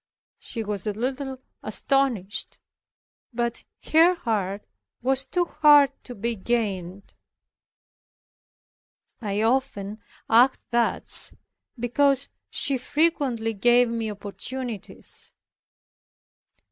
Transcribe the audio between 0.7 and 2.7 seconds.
a little astonished,